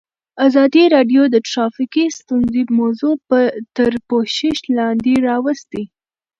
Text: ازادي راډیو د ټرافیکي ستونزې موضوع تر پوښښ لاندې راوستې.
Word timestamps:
ازادي 0.47 0.83
راډیو 0.95 1.23
د 1.29 1.35
ټرافیکي 1.49 2.05
ستونزې 2.19 2.63
موضوع 2.79 3.13
تر 3.77 3.91
پوښښ 4.09 4.57
لاندې 4.77 5.13
راوستې. 5.27 5.83